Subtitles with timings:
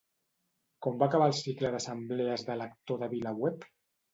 [0.85, 3.71] Com va acabar el cicle d'assemblees de lector de VilaWeb?